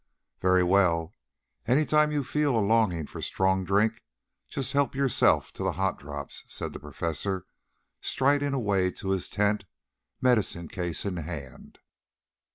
[0.41, 1.13] "Very well;
[1.67, 4.01] any time when you feel a longing for strong drink,
[4.47, 7.45] just help yourself to the hot drops," said the Professor,
[8.01, 9.65] striding away to his tent,
[10.19, 11.77] medicine case in hand.